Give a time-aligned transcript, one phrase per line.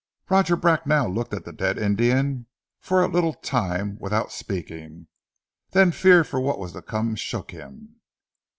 [0.31, 2.47] Roger Bracknell looked at the dead Indian
[2.79, 5.05] for a little time without speaking,
[5.73, 7.97] then fear for what was to come shook him.